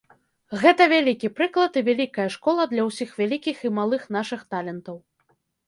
[0.61, 4.97] Гэта вялікі прыклад і вялікая школа для ўсіх вялікіх і малых нашых талентаў.